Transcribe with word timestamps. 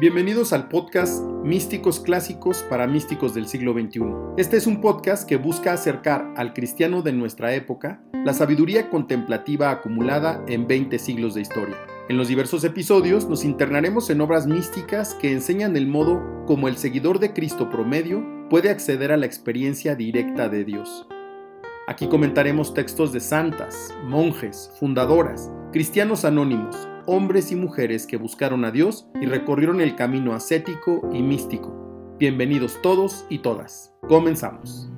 Bienvenidos 0.00 0.54
al 0.54 0.68
podcast 0.68 1.22
Místicos 1.44 2.00
Clásicos 2.00 2.62
para 2.70 2.86
Místicos 2.86 3.34
del 3.34 3.46
siglo 3.46 3.74
XXI. 3.74 4.00
Este 4.38 4.56
es 4.56 4.66
un 4.66 4.80
podcast 4.80 5.28
que 5.28 5.36
busca 5.36 5.74
acercar 5.74 6.32
al 6.38 6.54
cristiano 6.54 7.02
de 7.02 7.12
nuestra 7.12 7.52
época 7.52 8.00
la 8.24 8.32
sabiduría 8.32 8.88
contemplativa 8.88 9.70
acumulada 9.70 10.42
en 10.48 10.66
20 10.66 10.98
siglos 10.98 11.34
de 11.34 11.42
historia. 11.42 11.76
En 12.08 12.16
los 12.16 12.28
diversos 12.28 12.64
episodios 12.64 13.28
nos 13.28 13.44
internaremos 13.44 14.08
en 14.08 14.22
obras 14.22 14.46
místicas 14.46 15.12
que 15.16 15.32
enseñan 15.32 15.76
el 15.76 15.86
modo 15.86 16.46
como 16.46 16.68
el 16.68 16.78
seguidor 16.78 17.18
de 17.18 17.34
Cristo 17.34 17.68
promedio 17.68 18.24
puede 18.48 18.70
acceder 18.70 19.12
a 19.12 19.18
la 19.18 19.26
experiencia 19.26 19.96
directa 19.96 20.48
de 20.48 20.64
Dios. 20.64 21.06
Aquí 21.86 22.08
comentaremos 22.08 22.72
textos 22.72 23.12
de 23.12 23.20
santas, 23.20 23.94
monjes, 24.06 24.72
fundadoras, 24.80 25.52
cristianos 25.72 26.24
anónimos, 26.24 26.88
hombres 27.06 27.52
y 27.52 27.56
mujeres 27.56 28.06
que 28.06 28.16
buscaron 28.16 28.64
a 28.64 28.70
Dios 28.70 29.06
y 29.20 29.26
recorrieron 29.26 29.80
el 29.80 29.96
camino 29.96 30.34
ascético 30.34 31.08
y 31.12 31.22
místico. 31.22 32.16
Bienvenidos 32.18 32.80
todos 32.82 33.24
y 33.28 33.38
todas. 33.38 33.94
Comenzamos. 34.08 34.90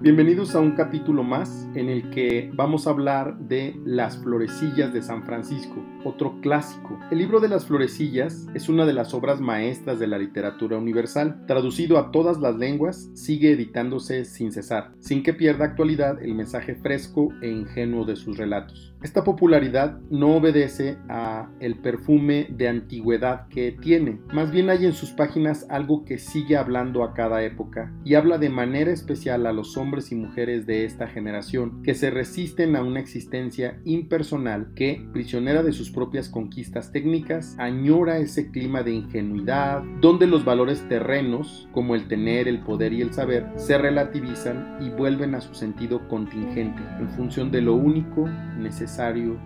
Bienvenidos 0.00 0.54
a 0.54 0.60
un 0.60 0.70
capítulo 0.70 1.22
más 1.22 1.68
en 1.74 1.90
el 1.90 2.08
que 2.08 2.50
vamos 2.54 2.86
a 2.86 2.90
hablar 2.90 3.38
de 3.38 3.78
las 3.84 4.16
florecillas 4.16 4.94
de 4.94 5.02
San 5.02 5.24
Francisco, 5.24 5.84
otro 6.04 6.40
clásico. 6.40 6.98
El 7.10 7.18
libro 7.18 7.38
de 7.38 7.48
las 7.48 7.66
florecillas 7.66 8.46
es 8.54 8.70
una 8.70 8.86
de 8.86 8.94
las 8.94 9.12
obras 9.12 9.42
maestras 9.42 9.98
de 9.98 10.06
la 10.06 10.16
literatura 10.16 10.78
universal. 10.78 11.44
Traducido 11.46 11.98
a 11.98 12.12
todas 12.12 12.38
las 12.40 12.56
lenguas, 12.56 13.10
sigue 13.12 13.52
editándose 13.52 14.24
sin 14.24 14.52
cesar, 14.52 14.92
sin 15.00 15.22
que 15.22 15.34
pierda 15.34 15.66
actualidad 15.66 16.22
el 16.22 16.34
mensaje 16.34 16.76
fresco 16.76 17.28
e 17.42 17.50
ingenuo 17.50 18.06
de 18.06 18.16
sus 18.16 18.38
relatos. 18.38 18.89
Esta 19.02 19.24
popularidad 19.24 19.98
no 20.10 20.36
obedece 20.36 20.98
a 21.08 21.48
el 21.58 21.76
perfume 21.76 22.48
de 22.50 22.68
antigüedad 22.68 23.48
que 23.48 23.72
tiene, 23.72 24.20
más 24.34 24.50
bien 24.50 24.68
hay 24.68 24.84
en 24.84 24.92
sus 24.92 25.10
páginas 25.12 25.66
algo 25.70 26.04
que 26.04 26.18
sigue 26.18 26.58
hablando 26.58 27.02
a 27.02 27.14
cada 27.14 27.42
época 27.42 27.94
y 28.04 28.14
habla 28.14 28.36
de 28.36 28.50
manera 28.50 28.92
especial 28.92 29.46
a 29.46 29.52
los 29.52 29.78
hombres 29.78 30.12
y 30.12 30.16
mujeres 30.16 30.66
de 30.66 30.84
esta 30.84 31.06
generación 31.06 31.82
que 31.82 31.94
se 31.94 32.10
resisten 32.10 32.76
a 32.76 32.82
una 32.82 33.00
existencia 33.00 33.80
impersonal 33.86 34.74
que, 34.74 35.02
prisionera 35.14 35.62
de 35.62 35.72
sus 35.72 35.90
propias 35.90 36.28
conquistas 36.28 36.92
técnicas, 36.92 37.56
añora 37.58 38.18
ese 38.18 38.50
clima 38.50 38.82
de 38.82 38.92
ingenuidad 38.92 39.82
donde 40.02 40.26
los 40.26 40.44
valores 40.44 40.86
terrenos, 40.90 41.70
como 41.72 41.94
el 41.94 42.06
tener, 42.06 42.48
el 42.48 42.60
poder 42.60 42.92
y 42.92 43.00
el 43.00 43.14
saber, 43.14 43.46
se 43.56 43.78
relativizan 43.78 44.76
y 44.78 44.90
vuelven 44.90 45.34
a 45.34 45.40
su 45.40 45.54
sentido 45.54 46.06
contingente 46.06 46.82
en 46.98 47.08
función 47.10 47.50
de 47.50 47.62
lo 47.62 47.74
único, 47.76 48.28
necesario 48.58 48.89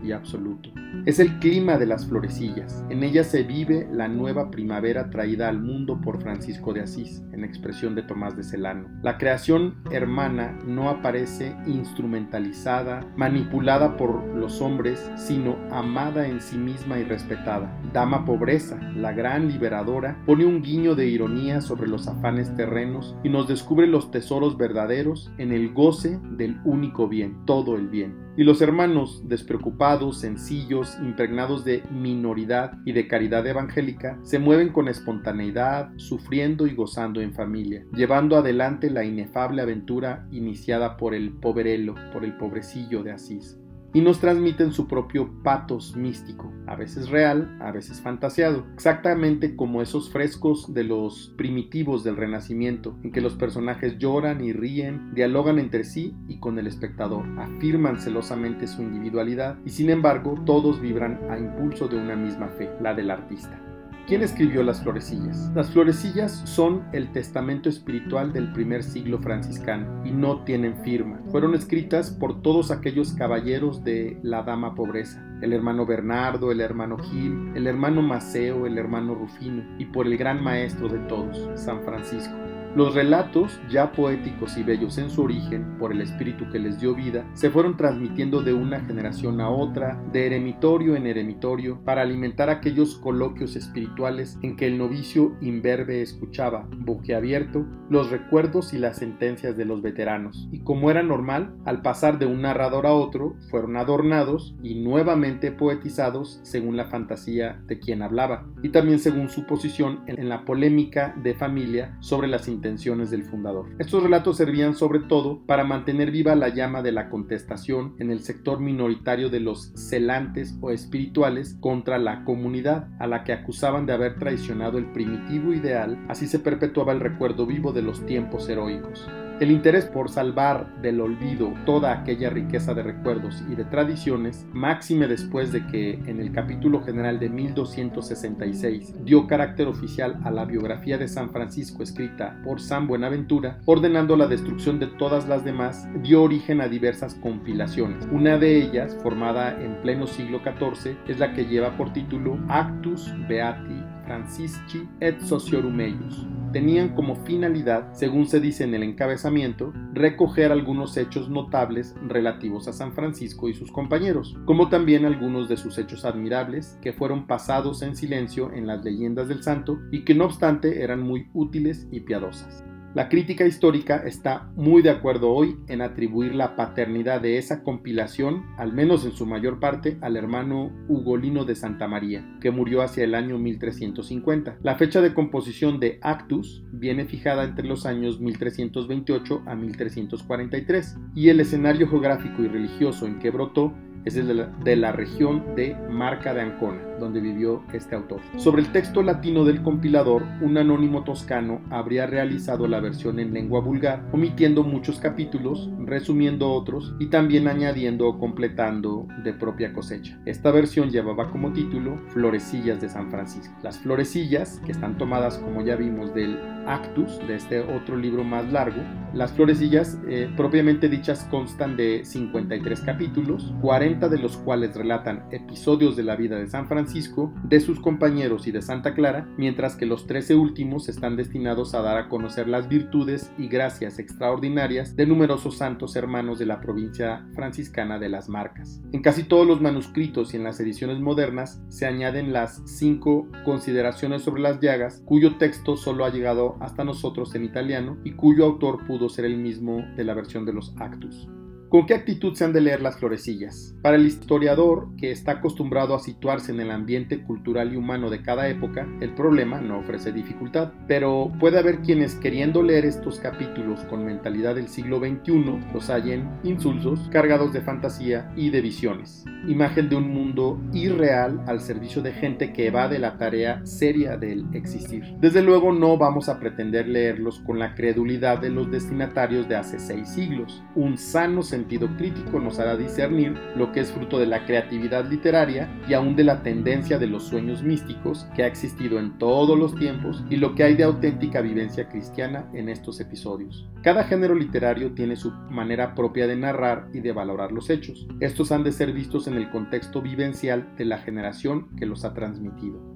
y 0.03 0.13
absoluto. 0.13 0.71
Es 1.07 1.19
el 1.19 1.39
clima 1.39 1.77
de 1.77 1.87
las 1.87 2.07
florecillas. 2.07 2.83
En 2.89 3.03
ella 3.03 3.25
se 3.25 3.43
vive 3.43 3.87
la 3.93 4.09
nueva 4.09 4.51
primavera 4.51 5.11
traída 5.11 5.49
al 5.49 5.61
mundo 5.61 6.01
por 6.01 6.23
Francisco 6.23 6.73
de 6.73 6.81
Asís, 6.81 7.23
en 7.33 7.45
expresión 7.45 7.95
de 7.95 8.03
Tomás 8.03 8.37
de 8.37 8.43
Celano. 8.43 8.89
La 9.03 9.19
creación 9.19 9.77
hermana 9.91 10.59
no 10.67 10.89
aparece 10.89 11.55
instrumentalizada, 11.67 13.07
manipulada 13.17 13.97
por 13.97 14.25
los 14.35 14.63
hombres, 14.63 15.11
sino 15.17 15.57
amada 15.71 16.27
en 16.27 16.41
sí 16.41 16.57
misma 16.57 16.99
y 16.99 17.05
respetada. 17.05 17.79
Dama 17.93 18.25
Pobreza, 18.25 18.79
la 18.97 19.13
gran 19.13 19.49
liberadora, 19.49 20.23
pone 20.27 20.47
un 20.47 20.63
guiño 20.63 20.95
de 20.95 21.07
ironía 21.07 21.61
sobre 21.61 21.87
los 21.87 22.09
afanes 22.09 22.55
terrenos 22.57 23.15
y 23.23 23.29
nos 23.29 23.47
descubre 23.47 23.87
los 23.87 24.11
tesoros 24.11 24.57
verdaderos 24.57 25.31
en 25.39 25.53
el 25.53 25.73
goce 25.73 26.19
del 26.31 26.61
único 26.65 27.09
bien, 27.09 27.45
todo 27.45 27.77
el 27.77 27.89
bien. 27.89 28.25
Y 28.37 28.43
los 28.43 28.61
hermanos, 28.61 29.23
despreocupados, 29.35 30.21
sencillos, 30.21 30.97
impregnados 31.03 31.65
de 31.65 31.83
minoridad 31.91 32.79
y 32.85 32.93
de 32.93 33.09
caridad 33.09 33.45
evangélica, 33.45 34.17
se 34.23 34.39
mueven 34.39 34.69
con 34.69 34.87
espontaneidad, 34.89 35.91
sufriendo 35.97 36.69
y 36.69 36.75
gozando 36.75 37.21
en 37.21 37.35
familia, 37.35 37.85
llevando 37.93 38.37
adelante 38.37 38.91
la 38.91 39.05
inefable 39.05 39.61
aventura 39.61 40.29
iniciada 40.31 40.97
por 40.97 41.15
el 41.15 41.33
poverelo, 41.33 41.97
por 42.13 42.25
el 42.25 42.37
pobrecillo 42.37 43.03
de 43.03 43.11
Asís 43.13 43.59
y 43.95 44.01
nos 44.01 44.19
transmiten 44.19 44.73
su 44.73 44.87
propio 44.87 45.31
patos 45.43 45.97
místico, 45.97 46.53
a 46.67 46.75
veces 46.75 47.09
real, 47.09 47.57
a 47.61 47.71
veces 47.71 48.01
fantaseado, 48.01 48.67
exactamente 48.75 49.57
como 49.57 49.81
esos 49.81 50.11
frescos 50.11 50.75
de 50.75 50.85
los 50.85 51.33
primitivos 51.39 52.05
del 52.05 52.17
Renacimiento, 52.17 52.99
en 53.05 53.13
que 53.13 53.21
los 53.21 53.37
personajes 53.37 53.97
lloran 53.99 54.45
y 54.45 54.53
ríen, 54.53 55.15
dialogan 55.15 55.59
entre 55.59 55.85
sí 55.85 56.15
y 56.29 56.41
con 56.41 56.59
el 56.59 56.67
espectador, 56.67 57.25
afirman 57.39 57.99
celosamente 57.99 58.67
su 58.67 58.83
individualidad 58.83 59.59
y 59.65 59.71
sin 59.71 59.89
embargo 59.91 60.35
todos 60.45 60.81
vibran 60.81 61.21
a 61.31 61.39
impulso 61.39 61.89
de 61.89 61.97
una 61.97 62.17
misma 62.17 62.49
fe, 62.49 62.69
la 62.83 62.95
del 62.95 63.11
artista. 63.11 63.64
¿Quién 64.07 64.21
escribió 64.23 64.63
las 64.63 64.83
florecillas? 64.83 65.51
Las 65.55 65.71
florecillas 65.71 66.43
son 66.45 66.85
el 66.93 67.11
testamento 67.13 67.71
espiritual 67.71 68.35
del 68.35 68.53
primer 68.53 68.83
siglo 68.83 69.19
franciscano 69.19 70.05
y 70.05 70.11
no 70.11 70.45
tienen 70.45 70.77
firma. 70.85 71.23
Fueron 71.31 71.55
escritas 71.55 72.11
por 72.11 72.43
todos 72.43 72.71
aquellos 72.71 73.15
caballeros 73.15 73.83
de 73.83 74.19
la 74.23 74.43
Dama 74.43 74.75
Pobreza, 74.75 75.25
el 75.41 75.55
hermano 75.55 75.87
Bernardo, 75.87 76.53
el 76.53 76.61
hermano 76.61 76.99
Gil, 76.99 77.53
el 77.55 77.67
hermano 77.67 78.03
Maceo, 78.03 78.67
el 78.67 78.77
hermano 78.77 79.15
Rufino 79.15 79.65
y 79.79 79.87
por 79.87 80.07
el 80.07 80.19
gran 80.19 80.45
maestro 80.45 80.91
de 80.91 80.99
todos, 81.09 81.49
San 81.59 81.83
Francisco. 81.83 82.44
Los 82.75 82.93
relatos, 82.93 83.61
ya 83.71 83.93
poéticos 83.93 84.59
y 84.59 84.65
bellos 84.65 84.99
en 84.99 85.09
su 85.09 85.23
origen, 85.23 85.79
por 85.79 85.93
el 85.93 86.01
espíritu 86.01 86.51
que 86.51 86.59
les 86.59 86.81
dio 86.81 86.93
vida, 86.93 87.25
se 87.35 87.49
fueron 87.49 87.77
transmitiendo 87.77 88.43
de 88.43 88.53
una 88.53 88.81
generación 88.81 89.41
a 89.41 89.49
otra, 89.49 90.03
de 90.13 90.27
eremitorio 90.27 90.97
en 90.97 91.07
eremitorio, 91.07 91.81
para 91.85 92.03
alimentar 92.03 92.51
aquellos 92.51 92.97
coloquios 92.97 93.55
espirituales 93.55 94.39
en 94.43 94.57
que 94.57 94.67
el 94.67 94.77
novicio 94.77 95.37
imberbe 95.41 96.03
escuchaba, 96.03 96.67
boquiabierto, 96.79 97.65
los 97.91 98.11
recuerdos 98.11 98.75
y 98.75 98.79
las 98.79 98.97
sentencias 98.97 99.57
de 99.57 99.67
los 99.67 99.81
veteranos. 99.81 100.49
Y 100.51 100.65
como 100.65 100.91
era 100.91 101.05
normal, 101.05 101.55
al 101.65 101.81
pasar 101.81 102.19
de 102.19 102.27
un 102.27 102.43
narrador 102.43 102.89
a 102.89 102.93
otro, 102.93 103.37
fueron 103.51 103.77
adornados 103.77 104.57
y 104.65 104.75
nuevamente 104.75 105.53
poetizados 105.53 106.41
según 106.43 106.77
la 106.77 106.87
fantasía 106.87 107.63
de 107.69 107.79
quien 107.79 108.03
hablaba, 108.03 108.49
y 108.65 108.71
también 108.71 108.99
según 108.99 109.29
su 109.29 109.47
posición 109.47 110.01
en 110.07 110.29
la 110.29 110.45
polémica 110.45 111.15
de 111.23 111.35
familia 111.35 111.97
sobre 112.01 112.27
las 112.27 112.49
del 112.65 113.25
fundador. 113.25 113.67
Estos 113.79 114.03
relatos 114.03 114.39
servían 114.39 114.75
sobre 114.75 115.01
todo 115.01 115.45
para 115.45 115.65
mantener 115.65 116.11
viva 116.11 116.35
la 116.35 116.49
llama 116.49 116.81
de 116.81 116.93
la 116.93 117.11
contestación 117.11 117.95
en 117.99 118.11
el 118.11 118.21
sector 118.21 118.59
minoritario 118.59 119.29
de 119.29 119.41
los 119.41 119.73
celantes 119.77 120.57
o 120.63 120.71
espirituales 120.71 121.59
contra 121.61 121.99
la 121.99 122.25
comunidad 122.25 122.89
a 122.99 123.07
la 123.07 123.23
que 123.23 123.35
acusaban 123.35 123.85
de 123.85 123.93
haber 123.93 124.19
traicionado 124.19 124.79
el 124.79 124.87
primitivo 124.93 125.53
ideal, 125.53 126.03
así 126.09 126.27
se 126.27 126.39
perpetuaba 126.39 126.93
el 126.93 127.01
recuerdo 127.01 127.45
vivo 127.45 127.73
de 127.73 127.83
los 127.83 128.07
tiempos 128.07 128.49
heroicos. 128.49 129.07
El 129.41 129.51
interés 129.51 129.87
por 129.87 130.11
salvar 130.11 130.81
del 130.81 131.01
olvido 131.01 131.53
toda 131.67 131.93
aquella 131.93 132.31
riqueza 132.31 132.73
de 132.73 132.85
recuerdos 132.85 133.43
y 133.51 133.57
de 133.57 133.65
tradiciones, 133.65 134.47
máxime 134.53 135.09
después 135.09 135.51
de 135.51 135.67
que 135.67 135.95
en 136.07 136.21
el 136.21 136.31
capítulo 136.31 136.83
general 136.83 137.19
de 137.19 137.29
1266 137.31 139.05
dio 139.05 139.27
carácter 139.27 139.67
oficial 139.67 140.21
a 140.23 140.31
la 140.31 140.45
biografía 140.45 140.99
de 140.99 141.09
San 141.09 141.31
Francisco 141.31 141.83
escrita 141.83 142.41
por 142.45 142.61
San 142.61 142.87
Buenaventura, 142.87 143.59
ordenando 143.65 144.17
la 144.17 144.29
destrucción 144.29 144.79
de 144.79 144.87
todas 144.87 145.27
las 145.27 145.45
demás, 145.45 145.89
dio 146.03 146.23
origen 146.23 146.61
a 146.61 146.69
diversas 146.69 147.17
compilaciones. 147.17 148.07
Una 148.13 148.39
de 148.39 148.63
ellas, 148.63 148.97
formada 149.03 149.61
en 149.61 149.83
pleno 149.83 150.07
siglo 150.07 150.43
XIV, 150.45 150.97
es 151.09 151.19
la 151.19 151.35
que 151.35 151.47
lleva 151.47 151.77
por 151.77 151.93
título 151.93 152.39
Actus 152.49 153.13
Beati 153.29 153.83
Francisci 154.05 154.89
et 155.01 155.21
Sociorum 155.21 155.81
Eius 155.81 156.25
tenían 156.55 156.91
como 156.91 157.17
finalidad, 157.17 157.93
según 157.95 158.29
se 158.29 158.39
dice 158.39 158.63
en 158.63 158.75
el 158.75 158.85
encabezamiento, 158.85 159.73
recoger 159.93 160.53
algunos 160.53 160.97
hechos 160.97 161.29
notables 161.29 161.97
relativos 162.07 162.69
a 162.69 162.73
San 162.73 162.95
Francisco 162.95 163.49
y 163.49 163.55
sus 163.55 163.73
compañeros, 163.73 164.39
como 164.45 164.69
también 164.69 165.05
algunos 165.05 165.49
de 165.49 165.57
sus 165.57 165.77
hechos 165.79 166.05
admirables 166.05 166.79
que 166.81 166.93
fueron 166.93 167.27
pasados 167.27 167.83
en 167.83 167.97
silencio 167.97 168.53
en 168.53 168.69
las 168.69 168.85
leyendas 168.85 169.27
del 169.27 169.43
santo 169.43 169.81
y 169.91 170.05
que 170.05 170.15
no 170.15 170.27
obstante 170.27 170.85
eran 170.85 171.03
muy 171.03 171.27
útiles 171.35 171.89
y 171.91 172.01
piadosas. 172.01 172.65
La 172.95 173.09
crítica 173.09 173.45
histórica 173.45 173.97
está 174.07 174.53
muy 174.55 174.81
de 174.81 174.91
acuerdo 174.91 175.33
hoy 175.33 175.57
en 175.67 175.83
atribuir 175.83 176.33
la 176.33 176.55
paternidad 176.55 177.21
de 177.21 177.39
esa 177.39 177.65
compilación, 177.65 178.45
al 178.57 178.73
menos 178.73 179.05
en 179.05 179.11
su 179.11 179.27
mayor 179.27 179.59
parte, 179.59 179.99
al 180.01 180.17
hermano 180.17 180.71
Ugolino 180.87 181.45
de 181.45 181.57
Santa 181.57 181.89
María, 181.89 182.25
que 182.41 182.53
murió 182.53 182.83
hacia 182.83 183.03
el 183.03 183.17
año 183.17 183.37
1350. 183.37 184.59
La 184.63 184.77
fecha 184.77 185.01
de 185.01 185.13
composición 185.13 185.81
de 185.81 185.99
Actus 186.03 186.63
viene 186.71 187.05
fijada 187.05 187.43
entre 187.43 187.67
los 187.67 187.85
años 187.85 188.21
1328 188.21 189.43
a 189.45 189.57
1343, 189.57 190.97
y 191.17 191.31
el 191.31 191.41
escenario 191.41 191.89
geográfico 191.89 192.45
y 192.45 192.47
religioso 192.47 193.09
en 193.09 193.19
que 193.19 193.31
brotó 193.31 193.75
es 194.05 194.15
el 194.15 194.29
de 194.29 194.35
la, 194.35 194.47
de 194.63 194.77
la 194.77 194.93
región 194.93 195.57
de 195.57 195.75
Marca 195.91 196.33
de 196.33 196.43
Ancona 196.43 196.94
donde 196.99 197.21
vivió 197.21 197.63
este 197.73 197.95
autor. 197.95 198.21
Sobre 198.37 198.63
el 198.63 198.73
texto 198.73 199.03
latino 199.03 199.45
del 199.45 199.63
compilador, 199.63 200.25
un 200.41 200.57
anónimo 200.59 201.05
toscano 201.05 201.61
habría 201.71 202.07
realizado 202.07 202.67
la 202.67 202.81
versión 202.81 203.19
en 203.19 203.35
lengua 203.35 203.61
vulgar, 203.61 204.05
omitiendo 204.13 204.63
muchos 204.63 204.99
capítulos, 205.01 205.71
resumiendo 205.79 206.51
otros 206.51 206.95
y 206.99 207.07
también 207.07 207.49
añadiendo 207.49 208.09
o 208.09 208.19
completando 208.19 209.07
de 209.23 209.33
propia 209.33 209.73
cosecha. 209.73 210.19
Esta 210.25 210.51
versión 210.51 210.91
llevaba 210.91 211.31
como 211.31 211.53
título 211.53 211.99
Florecillas 212.09 212.81
de 212.81 212.89
San 212.89 213.11
Francisco. 213.11 213.55
Las 213.63 213.79
florecillas, 213.79 214.61
que 214.65 214.73
están 214.73 214.99
tomadas 214.99 215.39
como 215.39 215.63
ya 215.63 215.77
vimos 215.77 216.15
del 216.15 216.39
Actus, 216.67 217.19
de 217.27 217.37
este 217.37 217.61
otro 217.61 217.97
libro 217.97 218.25
más 218.25 218.51
largo, 218.51 218.81
las 219.13 219.33
florecillas 219.33 219.99
eh, 220.09 220.29
propiamente 220.37 220.89
dichas 220.89 221.27
constan 221.31 221.77
de 221.77 222.05
53 222.05 222.81
capítulos, 222.81 223.55
40 223.61 224.09
de 224.09 224.19
los 224.19 224.37
cuales 224.39 224.75
relatan 224.75 225.25
episodios 225.31 225.97
de 225.97 226.03
la 226.03 226.17
vida 226.17 226.37
de 226.37 226.49
San 226.49 226.67
Francisco, 226.67 226.84
de 226.85 227.61
sus 227.61 227.81
compañeros 227.81 228.47
y 228.47 228.51
de 228.51 228.63
Santa 228.63 228.95
Clara, 228.95 229.29
mientras 229.37 229.77
que 229.77 229.87
los 229.87 230.07
13 230.07 230.35
últimos 230.35 230.89
están 230.89 231.17
destinados 231.17 231.75
a 231.75 231.83
dar 231.83 231.97
a 231.97 232.09
conocer 232.09 232.49
las 232.49 232.69
virtudes 232.69 233.31
y 233.39 233.49
gracias 233.49 233.99
extraordinarias 233.99 234.97
de 234.97 235.07
numerosos 235.07 235.57
santos 235.57 235.97
hermanos 235.97 236.39
de 236.39 236.47
la 236.47 236.61
provincia 236.61 237.27
franciscana 237.35 237.99
de 237.99 238.09
las 238.09 238.29
Marcas. 238.29 238.83
En 238.93 239.03
casi 239.03 239.25
todos 239.25 239.47
los 239.47 239.61
manuscritos 239.61 240.35
y 240.35 240.37
en 240.37 240.45
las 240.45 240.61
ediciones 240.61 241.01
modernas 241.01 241.63
se 241.69 241.87
añaden 241.87 242.33
las 242.33 242.63
cinco 242.67 243.29
consideraciones 243.45 244.23
sobre 244.23 244.43
las 244.43 244.61
llagas, 244.61 245.03
cuyo 245.05 245.37
texto 245.37 245.77
solo 245.77 246.05
ha 246.05 246.11
llegado 246.11 246.57
hasta 246.61 246.85
nosotros 246.85 247.35
en 247.35 247.45
italiano 247.45 247.97
y 248.05 248.13
cuyo 248.13 248.45
autor 248.45 248.87
pudo 248.87 249.09
ser 249.09 249.25
el 249.25 249.39
mismo 249.39 249.85
de 249.97 250.05
la 250.05 250.15
versión 250.15 250.45
de 250.45 250.53
los 250.53 250.75
Actus. 250.79 251.29
¿Con 251.75 251.87
qué 251.87 251.95
actitud 251.95 252.35
se 252.35 252.45
han 252.45 252.53
de 252.53 252.61
leer 252.61 252.81
las 252.81 252.99
florecillas? 252.99 253.75
Para 253.83 253.97
el 253.97 254.07
historiador, 254.07 254.91
que 254.97 255.11
está 255.11 255.33
acostumbrado 255.33 255.97
a 255.97 255.99
situarse 255.99 256.53
en 256.53 256.61
el 256.61 256.71
ambiente 256.71 257.25
cultural 257.25 257.73
y 257.73 257.77
humano 257.77 258.11
de 258.11 258.23
cada 258.23 258.49
época, 258.49 258.87
el 259.01 259.13
problema 259.13 259.61
no 259.61 259.81
ofrece 259.81 260.13
dificultad, 260.13 260.71
pero 260.87 261.33
puede 261.41 261.59
haber 261.59 261.81
quienes 261.81 262.15
queriendo 262.15 262.63
leer 262.63 262.85
estos 262.85 263.19
capítulos 263.19 263.81
con 263.87 264.05
mentalidad 264.05 264.55
del 264.55 264.69
siglo 264.69 265.01
XXI 265.01 265.65
los 265.75 265.91
hallen 265.91 266.31
insulsos, 266.45 267.09
cargados 267.11 267.53
de 267.53 267.63
fantasía 267.63 268.33
y 268.37 268.51
de 268.51 268.61
visiones. 268.61 269.25
Imagen 269.49 269.89
de 269.89 269.97
un 269.97 270.15
mundo 270.15 270.63
irreal 270.73 271.43
al 271.49 271.61
servicio 271.61 272.03
de 272.03 272.13
gente 272.13 272.53
que 272.53 272.69
evade 272.69 273.01
la 273.01 273.19
tarea 273.19 273.67
seria 273.67 274.17
del 274.17 274.47
existir. 274.55 275.03
Desde 275.21 275.43
luego 275.43 275.73
no 275.73 275.99
vamos 275.99 276.29
a 276.29 276.39
pretender 276.39 276.87
leerlos 276.87 277.41
con 277.41 277.59
la 277.59 277.75
credulidad 277.75 278.39
de 278.39 278.51
los 278.51 278.71
destinatarios 278.71 279.49
de 279.49 279.57
hace 279.57 279.81
seis 279.81 280.09
siglos. 280.11 280.63
Un 280.77 280.97
sano 280.97 281.43
sentido 281.43 281.64
sentido 281.65 281.89
crítico 281.97 282.39
nos 282.41 282.59
hará 282.59 282.77
discernir 282.77 283.39
lo 283.57 283.73
que 283.73 283.81
es 283.81 283.91
fruto 283.91 284.19
de 284.19 284.27
la 284.27 284.45
creatividad 284.45 285.09
literaria 285.09 285.67
y 285.89 285.95
aún 285.95 286.15
de 286.15 286.23
la 286.23 286.43
tendencia 286.43 286.99
de 286.99 287.07
los 287.07 287.25
sueños 287.25 287.63
místicos 287.63 288.27
que 288.37 288.43
ha 288.43 288.47
existido 288.47 288.99
en 288.99 289.17
todos 289.17 289.59
los 289.59 289.75
tiempos 289.75 290.23
y 290.29 290.37
lo 290.37 290.55
que 290.55 290.65
hay 290.65 290.75
de 290.75 290.85
auténtica 290.85 291.41
vivencia 291.41 291.89
cristiana 291.89 292.51
en 292.53 292.69
estos 292.69 293.01
episodios. 293.01 293.67
Cada 293.83 294.05
género 294.05 294.35
literario 294.35 294.93
tiene 294.93 295.17
su 295.17 295.31
manera 295.49 295.95
propia 295.95 296.27
de 296.27 296.37
narrar 296.37 296.89
y 296.93 297.01
de 297.01 297.13
valorar 297.13 297.51
los 297.51 297.71
hechos. 297.71 298.07
Estos 298.21 298.53
han 298.53 298.63
de 298.63 298.73
ser 298.73 298.93
vistos 298.93 299.27
en 299.27 299.35
el 299.35 299.49
contexto 299.51 300.03
vivencial 300.03 300.77
de 300.77 300.85
la 300.85 300.99
generación 300.99 301.75
que 301.77 301.87
los 301.87 302.05
ha 302.05 302.13
transmitido. 302.13 302.94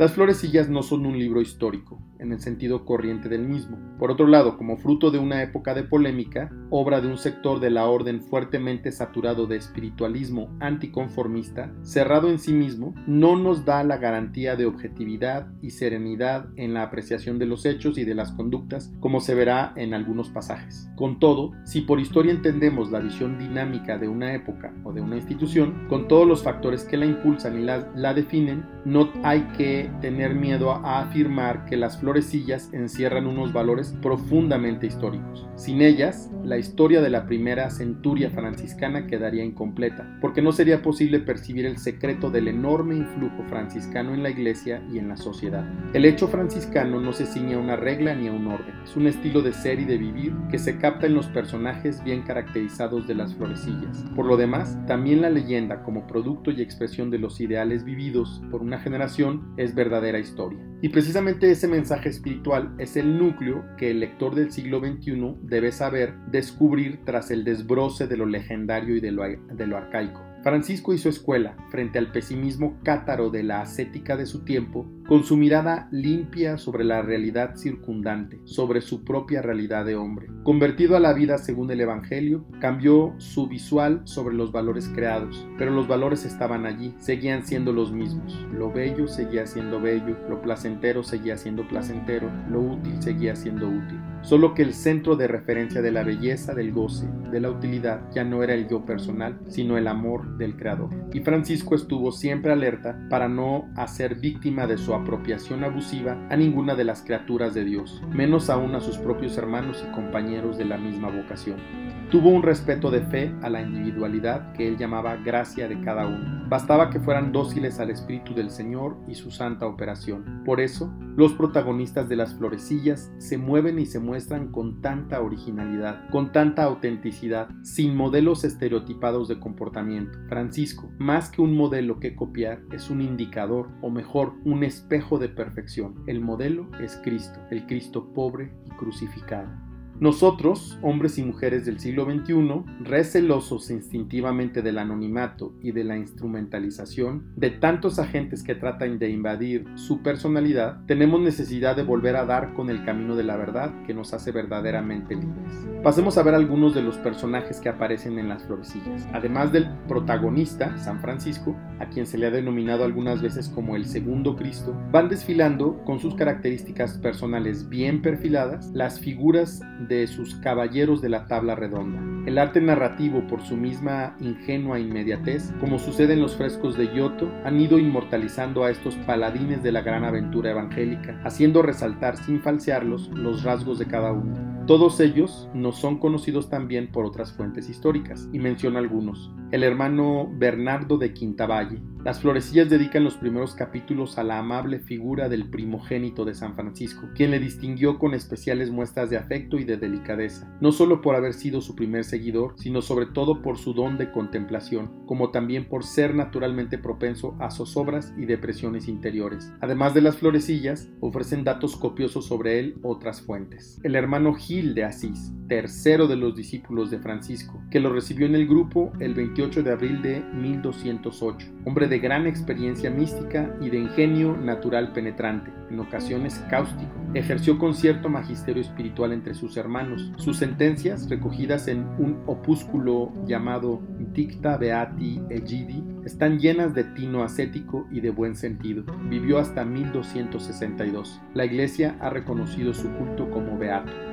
Las 0.00 0.12
florecillas 0.12 0.70
no 0.70 0.82
son 0.82 1.04
un 1.04 1.18
libro 1.18 1.42
histórico, 1.42 2.00
en 2.18 2.32
el 2.32 2.40
sentido 2.40 2.86
corriente 2.86 3.28
del 3.28 3.46
mismo. 3.46 3.78
Por 3.98 4.10
otro 4.10 4.26
lado, 4.26 4.56
como 4.56 4.78
fruto 4.78 5.10
de 5.10 5.18
una 5.18 5.42
época 5.42 5.74
de 5.74 5.82
polémica, 5.82 6.50
obra 6.70 7.02
de 7.02 7.08
un 7.08 7.18
sector 7.18 7.60
de 7.60 7.68
la 7.68 7.84
orden 7.84 8.22
fuertemente 8.22 8.92
saturado 8.92 9.46
de 9.46 9.56
espiritualismo 9.56 10.56
anticonformista, 10.58 11.70
cerrado 11.82 12.30
en 12.30 12.38
sí 12.38 12.54
mismo, 12.54 12.94
no 13.06 13.36
nos 13.36 13.66
da 13.66 13.84
la 13.84 13.98
garantía 13.98 14.56
de 14.56 14.64
objetividad 14.64 15.48
y 15.60 15.68
serenidad 15.68 16.46
en 16.56 16.72
la 16.72 16.84
apreciación 16.84 17.38
de 17.38 17.44
los 17.44 17.66
hechos 17.66 17.98
y 17.98 18.04
de 18.04 18.14
las 18.14 18.32
conductas, 18.32 18.90
como 19.00 19.20
se 19.20 19.34
verá 19.34 19.74
en 19.76 19.92
algunos 19.92 20.30
pasajes. 20.30 20.90
Con 20.96 21.18
todo, 21.18 21.52
si 21.64 21.82
por 21.82 22.00
historia 22.00 22.32
entendemos 22.32 22.90
la 22.90 23.00
visión 23.00 23.38
dinámica 23.38 23.98
de 23.98 24.08
una 24.08 24.34
época 24.34 24.72
o 24.84 24.94
de 24.94 25.02
una 25.02 25.16
institución, 25.16 25.86
con 25.90 26.08
todos 26.08 26.26
los 26.26 26.42
factores 26.42 26.84
que 26.84 26.96
la 26.96 27.04
impulsan 27.04 27.58
y 27.58 27.64
la, 27.64 28.14
definen, 28.14 28.64
no 28.86 29.10
hay 29.22 29.42
que 29.56 29.89
tener 30.00 30.34
miedo 30.34 30.72
a 30.72 31.00
afirmar 31.02 31.64
que 31.64 31.76
las 31.76 31.98
florecillas 31.98 32.72
encierran 32.72 33.26
unos 33.26 33.52
valores 33.52 33.94
profundamente 34.00 34.86
históricos. 34.86 35.48
Sin 35.56 35.82
ellas, 35.82 36.30
la 36.44 36.58
historia 36.58 37.00
de 37.00 37.10
la 37.10 37.26
primera 37.26 37.70
centuria 37.70 38.30
franciscana 38.30 39.06
quedaría 39.06 39.44
incompleta, 39.44 40.18
porque 40.20 40.42
no 40.42 40.52
sería 40.52 40.82
posible 40.82 41.20
percibir 41.20 41.66
el 41.66 41.78
secreto 41.78 42.30
del 42.30 42.48
enorme 42.48 42.96
influjo 42.96 43.44
franciscano 43.48 44.14
en 44.14 44.22
la 44.22 44.30
iglesia 44.30 44.82
y 44.92 44.98
en 44.98 45.08
la 45.08 45.16
sociedad. 45.16 45.64
El 45.92 46.04
hecho 46.04 46.28
franciscano 46.28 47.00
no 47.00 47.12
se 47.12 47.26
ciñe 47.26 47.54
a 47.54 47.58
una 47.58 47.76
regla 47.76 48.14
ni 48.14 48.28
a 48.28 48.32
un 48.32 48.46
orden, 48.46 48.74
es 48.84 48.96
un 48.96 49.06
estilo 49.06 49.42
de 49.42 49.52
ser 49.52 49.80
y 49.80 49.84
de 49.84 49.98
vivir 49.98 50.34
que 50.50 50.58
se 50.58 50.78
capta 50.78 51.06
en 51.06 51.14
los 51.14 51.26
personajes 51.26 52.02
bien 52.02 52.22
caracterizados 52.22 53.06
de 53.06 53.14
las 53.14 53.34
florecillas. 53.34 54.04
Por 54.16 54.26
lo 54.26 54.36
demás, 54.36 54.78
también 54.86 55.22
la 55.22 55.30
leyenda 55.30 55.82
como 55.82 56.06
producto 56.06 56.50
y 56.50 56.62
expresión 56.62 57.10
de 57.10 57.18
los 57.18 57.40
ideales 57.40 57.84
vividos 57.84 58.42
por 58.50 58.62
una 58.62 58.78
generación 58.78 59.52
es 59.56 59.74
verdadera 59.80 60.18
historia. 60.18 60.58
Y 60.82 60.90
precisamente 60.90 61.50
ese 61.50 61.68
mensaje 61.68 62.10
espiritual 62.10 62.74
es 62.78 62.96
el 62.96 63.18
núcleo 63.18 63.64
que 63.78 63.90
el 63.90 64.00
lector 64.00 64.34
del 64.34 64.52
siglo 64.52 64.80
XXI 64.80 65.36
debe 65.42 65.72
saber 65.72 66.14
descubrir 66.30 67.00
tras 67.04 67.30
el 67.30 67.44
desbroce 67.44 68.06
de 68.06 68.16
lo 68.16 68.26
legendario 68.26 68.96
y 68.96 69.00
de 69.00 69.10
lo, 69.12 69.76
arcaico. 69.76 70.22
Francisco 70.42 70.94
hizo 70.94 71.10
escuela 71.10 71.54
frente 71.68 71.98
al 71.98 72.12
pesimismo 72.12 72.78
cátaro 72.82 73.28
de 73.28 73.42
la 73.42 73.60
ascética 73.60 74.16
de 74.16 74.24
su 74.24 74.42
tiempo, 74.44 74.86
con 75.06 75.22
su 75.22 75.36
mirada 75.36 75.88
limpia 75.90 76.56
sobre 76.56 76.84
la 76.84 77.02
realidad 77.02 77.56
circundante, 77.56 78.40
sobre 78.44 78.80
su 78.80 79.04
propia 79.04 79.42
realidad 79.42 79.84
de 79.84 79.96
hombre. 79.96 80.28
Convertido 80.42 80.96
a 80.96 81.00
la 81.00 81.12
vida 81.12 81.36
según 81.36 81.70
el 81.70 81.80
Evangelio, 81.80 82.46
cambió 82.58 83.14
su 83.18 83.48
visual 83.48 84.00
sobre 84.04 84.34
los 84.34 84.50
valores 84.50 84.88
creados, 84.88 85.46
pero 85.58 85.72
los 85.72 85.86
valores 85.86 86.24
estaban 86.24 86.64
allí, 86.64 86.94
seguían 86.98 87.44
siendo 87.44 87.72
los 87.72 87.92
mismos. 87.92 88.46
Lo 88.52 88.72
bello 88.72 89.08
seguía 89.08 89.46
siendo 89.46 89.80
bello, 89.80 90.16
lo 90.28 90.40
placentero 90.40 91.02
seguía 91.02 91.36
siendo 91.36 91.68
placentero, 91.68 92.30
lo 92.48 92.60
útil 92.60 93.02
seguía 93.02 93.36
siendo 93.36 93.68
útil. 93.68 94.00
Solo 94.22 94.54
que 94.54 94.62
el 94.62 94.74
centro 94.74 95.16
de 95.16 95.26
referencia 95.26 95.80
de 95.80 95.90
la 95.90 96.02
belleza, 96.02 96.54
del 96.54 96.72
goce, 96.72 97.08
de 97.30 97.40
la 97.40 97.50
utilidad, 97.50 98.02
ya 98.12 98.22
no 98.22 98.42
era 98.42 98.54
el 98.54 98.68
yo 98.68 98.84
personal, 98.84 99.38
sino 99.48 99.78
el 99.78 99.86
amor 99.86 100.36
del 100.36 100.56
Creador. 100.56 100.90
Y 101.12 101.20
Francisco 101.20 101.74
estuvo 101.74 102.12
siempre 102.12 102.52
alerta 102.52 102.98
para 103.08 103.28
no 103.28 103.68
hacer 103.76 104.16
víctima 104.16 104.66
de 104.66 104.78
su 104.78 104.94
apropiación 104.94 105.64
abusiva 105.64 106.18
a 106.30 106.36
ninguna 106.36 106.74
de 106.74 106.84
las 106.84 107.02
criaturas 107.02 107.54
de 107.54 107.64
Dios, 107.64 108.02
menos 108.12 108.50
aún 108.50 108.74
a 108.74 108.80
sus 108.80 108.98
propios 108.98 109.38
hermanos 109.38 109.84
y 109.86 109.92
compañeros 109.92 110.58
de 110.58 110.66
la 110.66 110.76
misma 110.76 111.10
vocación. 111.10 111.89
Tuvo 112.10 112.30
un 112.30 112.42
respeto 112.42 112.90
de 112.90 113.02
fe 113.02 113.32
a 113.40 113.48
la 113.48 113.62
individualidad 113.62 114.52
que 114.54 114.66
él 114.66 114.76
llamaba 114.76 115.14
gracia 115.14 115.68
de 115.68 115.80
cada 115.80 116.08
uno. 116.08 116.44
Bastaba 116.48 116.90
que 116.90 116.98
fueran 116.98 117.30
dóciles 117.30 117.78
al 117.78 117.88
Espíritu 117.88 118.34
del 118.34 118.50
Señor 118.50 118.96
y 119.06 119.14
su 119.14 119.30
santa 119.30 119.68
operación. 119.68 120.42
Por 120.44 120.60
eso, 120.60 120.92
los 121.14 121.34
protagonistas 121.34 122.08
de 122.08 122.16
las 122.16 122.34
florecillas 122.34 123.12
se 123.18 123.38
mueven 123.38 123.78
y 123.78 123.86
se 123.86 124.00
muestran 124.00 124.50
con 124.50 124.82
tanta 124.82 125.20
originalidad, 125.20 126.10
con 126.10 126.32
tanta 126.32 126.64
autenticidad, 126.64 127.48
sin 127.62 127.94
modelos 127.94 128.42
estereotipados 128.42 129.28
de 129.28 129.38
comportamiento. 129.38 130.18
Francisco, 130.28 130.90
más 130.98 131.30
que 131.30 131.42
un 131.42 131.56
modelo 131.56 132.00
que 132.00 132.16
copiar, 132.16 132.62
es 132.72 132.90
un 132.90 133.02
indicador, 133.02 133.68
o 133.82 133.90
mejor, 133.90 134.34
un 134.44 134.64
espejo 134.64 135.20
de 135.20 135.28
perfección. 135.28 136.02
El 136.08 136.20
modelo 136.20 136.66
es 136.80 137.00
Cristo, 137.04 137.38
el 137.52 137.66
Cristo 137.66 138.12
pobre 138.12 138.52
y 138.66 138.70
crucificado. 138.70 139.69
Nosotros, 140.00 140.78
hombres 140.80 141.18
y 141.18 141.22
mujeres 141.22 141.66
del 141.66 141.78
siglo 141.78 142.06
XXI, 142.06 142.64
recelosos 142.82 143.70
instintivamente 143.70 144.62
del 144.62 144.78
anonimato 144.78 145.52
y 145.60 145.72
de 145.72 145.84
la 145.84 145.98
instrumentalización 145.98 147.26
de 147.36 147.50
tantos 147.50 147.98
agentes 147.98 148.42
que 148.42 148.54
tratan 148.54 148.98
de 148.98 149.10
invadir 149.10 149.66
su 149.74 150.00
personalidad, 150.02 150.86
tenemos 150.86 151.20
necesidad 151.20 151.76
de 151.76 151.82
volver 151.82 152.16
a 152.16 152.24
dar 152.24 152.54
con 152.54 152.70
el 152.70 152.82
camino 152.82 153.14
de 153.14 153.24
la 153.24 153.36
verdad 153.36 153.74
que 153.86 153.92
nos 153.92 154.14
hace 154.14 154.32
verdaderamente 154.32 155.16
libres. 155.16 155.68
Pasemos 155.82 156.16
a 156.16 156.22
ver 156.22 156.34
algunos 156.34 156.74
de 156.74 156.80
los 156.80 156.96
personajes 156.96 157.60
que 157.60 157.68
aparecen 157.68 158.18
en 158.18 158.30
las 158.30 158.42
florecillas. 158.44 159.06
Además 159.12 159.52
del 159.52 159.68
protagonista, 159.86 160.78
San 160.78 161.02
Francisco, 161.02 161.54
a 161.78 161.90
quien 161.90 162.06
se 162.06 162.16
le 162.16 162.26
ha 162.26 162.30
denominado 162.30 162.84
algunas 162.84 163.20
veces 163.20 163.50
como 163.50 163.76
el 163.76 163.84
segundo 163.84 164.34
Cristo, 164.34 164.74
van 164.90 165.10
desfilando 165.10 165.84
con 165.84 166.00
sus 166.00 166.14
características 166.14 166.96
personales 166.96 167.68
bien 167.68 168.00
perfiladas 168.00 168.70
las 168.72 168.98
figuras 168.98 169.60
sus 170.06 170.36
caballeros 170.36 171.00
de 171.02 171.08
la 171.08 171.26
tabla 171.26 171.54
redonda. 171.54 172.00
El 172.26 172.38
arte 172.38 172.60
narrativo, 172.60 173.26
por 173.26 173.40
su 173.42 173.56
misma 173.56 174.14
ingenua 174.20 174.78
inmediatez, 174.78 175.52
como 175.58 175.78
sucede 175.78 176.12
en 176.12 176.22
los 176.22 176.36
frescos 176.36 176.76
de 176.76 176.86
Giotto, 176.88 177.30
han 177.44 177.60
ido 177.60 177.78
inmortalizando 177.78 178.64
a 178.64 178.70
estos 178.70 178.94
paladines 179.06 179.62
de 179.62 179.72
la 179.72 179.80
gran 179.80 180.04
aventura 180.04 180.50
evangélica, 180.50 181.20
haciendo 181.24 181.62
resaltar 181.62 182.16
sin 182.16 182.40
falsearlos 182.40 183.08
los 183.08 183.42
rasgos 183.42 183.78
de 183.78 183.86
cada 183.86 184.12
uno. 184.12 184.50
Todos 184.66 185.00
ellos 185.00 185.48
nos 185.54 185.78
son 185.78 185.98
conocidos 185.98 186.48
también 186.48 186.92
por 186.92 187.04
otras 187.04 187.32
fuentes 187.32 187.68
históricas, 187.68 188.28
y 188.32 188.38
menciono 188.38 188.78
algunos. 188.78 189.32
El 189.50 189.64
hermano 189.64 190.30
Bernardo 190.32 190.98
de 190.98 191.12
Quintavalle, 191.12 191.80
Las 192.02 192.20
florecillas 192.20 192.70
dedican 192.70 193.04
los 193.04 193.16
primeros 193.16 193.54
capítulos 193.54 194.16
a 194.16 194.24
la 194.24 194.38
amable 194.38 194.78
figura 194.78 195.28
del 195.28 195.50
primogénito 195.50 196.24
de 196.24 196.34
San 196.34 196.54
Francisco, 196.54 197.06
quien 197.14 197.30
le 197.30 197.38
distinguió 197.38 197.98
con 197.98 198.14
especiales 198.14 198.70
muestras 198.70 199.10
de 199.10 199.18
afecto 199.18 199.58
y 199.58 199.64
de 199.64 199.76
delicadeza, 199.76 200.50
no 200.62 200.72
solo 200.72 201.02
por 201.02 201.14
haber 201.14 201.34
sido 201.34 201.60
su 201.60 201.76
primer 201.76 202.04
seguidor, 202.04 202.54
sino 202.56 202.80
sobre 202.80 203.04
todo 203.04 203.42
por 203.42 203.58
su 203.58 203.74
don 203.74 203.98
de 203.98 204.12
contemplación, 204.12 205.04
como 205.04 205.30
también 205.30 205.68
por 205.68 205.84
ser 205.84 206.14
naturalmente 206.14 206.78
propenso 206.78 207.36
a 207.38 207.50
zozobras 207.50 208.14
y 208.16 208.24
depresiones 208.24 208.88
interiores. 208.88 209.52
Además 209.60 209.92
de 209.92 210.00
las 210.00 210.16
florecillas, 210.16 210.88
ofrecen 211.00 211.44
datos 211.44 211.76
copiosos 211.76 212.24
sobre 212.24 212.60
él 212.60 212.78
otras 212.82 213.20
fuentes. 213.20 213.78
El 213.82 213.94
hermano 213.94 214.32
Gil 214.32 214.74
de 214.74 214.84
Asís, 214.84 215.34
tercero 215.48 216.06
de 216.06 216.16
los 216.16 216.34
discípulos 216.34 216.90
de 216.90 216.98
Francisco, 216.98 217.60
que 217.70 217.80
lo 217.80 217.92
recibió 217.92 218.24
en 218.24 218.36
el 218.36 218.46
grupo 218.48 218.90
el 219.00 219.12
28 219.12 219.62
de 219.62 219.72
abril 219.72 220.00
de 220.00 220.20
1208, 220.32 221.46
hombre 221.66 221.89
de 221.90 221.98
gran 221.98 222.26
experiencia 222.26 222.88
mística 222.88 223.54
y 223.60 223.68
de 223.68 223.78
ingenio 223.78 224.36
natural 224.36 224.92
penetrante, 224.92 225.50
en 225.70 225.80
ocasiones 225.80 226.42
cáustico. 226.48 226.90
Ejerció 227.12 227.58
con 227.58 227.74
cierto 227.74 228.08
magisterio 228.08 228.62
espiritual 228.62 229.12
entre 229.12 229.34
sus 229.34 229.56
hermanos. 229.56 230.12
Sus 230.16 230.38
sentencias, 230.38 231.10
recogidas 231.10 231.66
en 231.66 231.80
un 231.98 232.22
opúsculo 232.26 233.12
llamado 233.26 233.82
Dicta 234.14 234.56
Beati 234.56 235.20
Egidi, 235.28 235.84
están 236.04 236.38
llenas 236.38 236.74
de 236.74 236.84
tino 236.84 237.22
ascético 237.24 237.86
y 237.90 238.00
de 238.00 238.10
buen 238.10 238.36
sentido. 238.36 238.84
Vivió 239.08 239.38
hasta 239.38 239.64
1262. 239.64 241.20
La 241.34 241.44
iglesia 241.44 241.96
ha 242.00 242.08
reconocido 242.08 242.72
su 242.72 242.88
culto 242.92 243.28
como 243.30 243.49